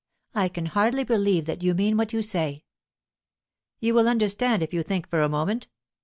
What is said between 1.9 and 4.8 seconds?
what you say." "You will understand it if